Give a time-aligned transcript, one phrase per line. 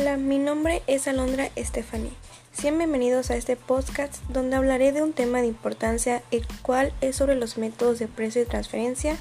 [0.00, 2.14] Hola, mi nombre es Alondra Stephanie.
[2.54, 7.16] Sean bienvenidos a este podcast donde hablaré de un tema de importancia, el cual es
[7.16, 9.18] sobre los métodos de precio y transferencia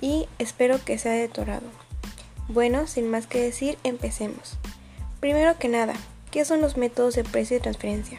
[0.00, 1.66] y espero que sea de torado.
[2.48, 4.56] Bueno, sin más que decir, empecemos.
[5.20, 5.92] Primero que nada,
[6.30, 8.18] ¿qué son los métodos de precio y transferencia?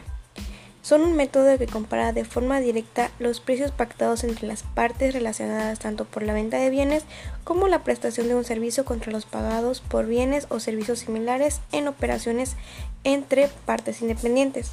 [0.84, 5.78] Son un método que compara de forma directa los precios pactados entre las partes relacionadas
[5.78, 7.04] tanto por la venta de bienes
[7.42, 11.88] como la prestación de un servicio contra los pagados por bienes o servicios similares en
[11.88, 12.56] operaciones
[13.02, 14.70] entre partes independientes.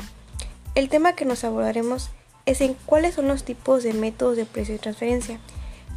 [0.75, 2.09] El tema que nos abordaremos
[2.45, 5.39] es en cuáles son los tipos de métodos de precio de transferencia.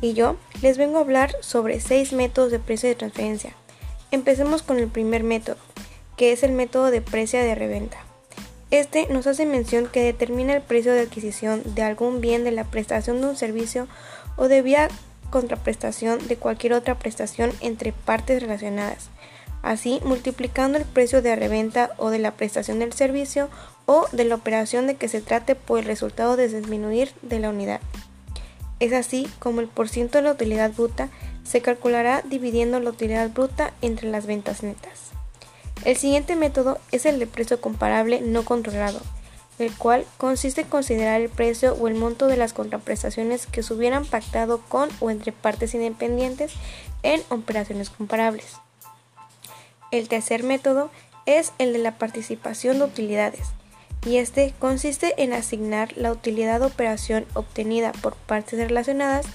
[0.01, 3.57] Y yo les vengo a hablar sobre seis métodos de precio de transferencia.
[4.13, 5.57] Empecemos con el primer método,
[6.17, 7.99] que es el método de precio de reventa.
[8.75, 12.65] Este nos hace mención que determina el precio de adquisición de algún bien de la
[12.65, 13.87] prestación de un servicio
[14.35, 14.89] o de vía
[15.31, 19.11] contraprestación de cualquier otra prestación entre partes relacionadas,
[19.63, 23.49] así multiplicando el precio de reventa o de la prestación del servicio
[23.87, 27.51] o de la operación de que se trate por el resultado de disminuir de la
[27.51, 27.81] unidad.
[28.81, 31.11] Es así como el porciento de la utilidad bruta
[31.45, 35.15] se calculará dividiendo la utilidad bruta entre las ventas netas.
[35.85, 39.01] El siguiente método es el de precio comparable no controlado,
[39.59, 43.75] el cual consiste en considerar el precio o el monto de las contraprestaciones que se
[43.75, 46.53] hubieran pactado con o entre partes independientes
[47.03, 48.57] en operaciones comparables.
[49.91, 50.91] El tercer método
[51.27, 53.49] es el de la participación de utilidades,
[54.07, 59.27] y este consiste en asignar la utilidad de operación obtenida por partes relacionadas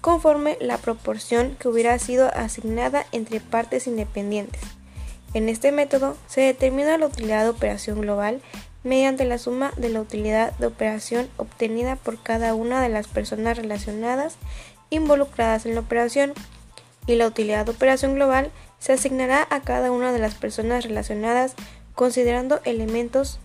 [0.00, 4.60] conforme la proporción que hubiera sido asignada entre partes independientes.
[5.32, 8.40] En este método se determina la utilidad de operación global
[8.82, 13.56] mediante la suma de la utilidad de operación obtenida por cada una de las personas
[13.56, 14.36] relacionadas
[14.90, 16.32] involucradas en la operación
[17.06, 21.54] y la utilidad de operación global se asignará a cada una de las personas relacionadas
[21.94, 23.38] considerando elementos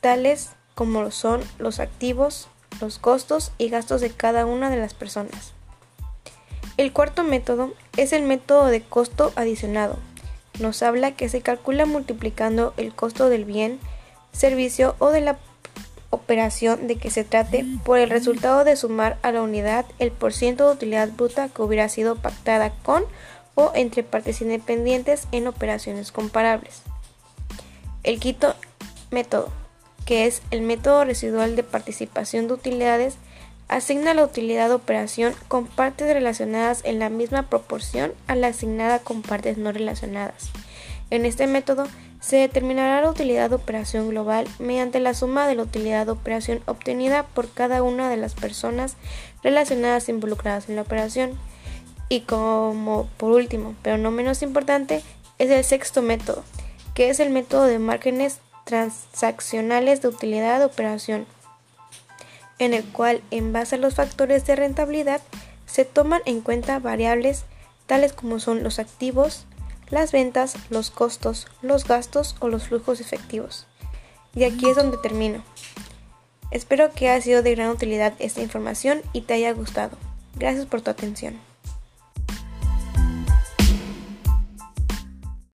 [0.00, 2.48] tales como son los activos,
[2.80, 5.52] los costos y gastos de cada una de las personas.
[6.78, 9.98] El cuarto método es el método de costo adicionado,
[10.62, 13.80] nos habla que se calcula multiplicando el costo del bien,
[14.32, 15.38] servicio o de la
[16.10, 20.68] operación de que se trate por el resultado de sumar a la unidad el porciento
[20.68, 23.04] de utilidad bruta que hubiera sido pactada con
[23.54, 26.82] o entre partes independientes en operaciones comparables.
[28.02, 28.54] El quinto
[29.10, 29.50] método,
[30.04, 33.16] que es el método residual de participación de utilidades,
[33.72, 38.98] Asigna la utilidad de operación con partes relacionadas en la misma proporción a la asignada
[38.98, 40.50] con partes no relacionadas.
[41.08, 41.86] En este método
[42.20, 46.60] se determinará la utilidad de operación global mediante la suma de la utilidad de operación
[46.66, 48.96] obtenida por cada una de las personas
[49.42, 51.30] relacionadas involucradas en la operación.
[52.10, 55.02] Y como por último, pero no menos importante,
[55.38, 56.44] es el sexto método,
[56.92, 61.24] que es el método de márgenes transaccionales de utilidad de operación
[62.64, 65.20] en el cual, en base a los factores de rentabilidad,
[65.66, 67.44] se toman en cuenta variables
[67.86, 69.46] tales como son los activos,
[69.90, 73.66] las ventas, los costos, los gastos o los flujos efectivos.
[74.34, 75.42] Y aquí es donde termino.
[76.50, 79.96] Espero que haya sido de gran utilidad esta información y te haya gustado.
[80.36, 81.51] Gracias por tu atención.